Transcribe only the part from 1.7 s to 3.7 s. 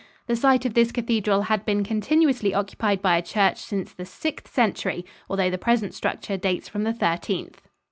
continuously occupied by a church